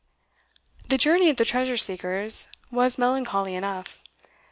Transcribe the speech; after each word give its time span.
The 0.87 0.97
journey 0.97 1.29
of 1.29 1.37
the 1.37 1.45
treasure 1.45 1.77
seekers 1.77 2.47
was 2.71 2.97
melancholy 2.97 3.53
enough. 3.53 4.01